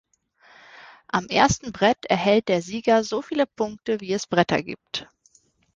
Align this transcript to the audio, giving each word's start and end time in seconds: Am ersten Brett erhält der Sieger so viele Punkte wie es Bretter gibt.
Am 1.09 1.27
ersten 1.27 1.71
Brett 1.73 2.07
erhält 2.07 2.47
der 2.47 2.63
Sieger 2.63 3.03
so 3.03 3.21
viele 3.21 3.45
Punkte 3.45 3.99
wie 4.01 4.13
es 4.13 4.25
Bretter 4.25 4.63
gibt. 4.63 5.07